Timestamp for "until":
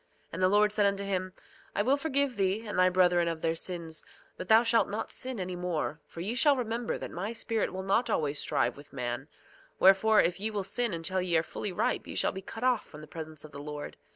10.91-11.21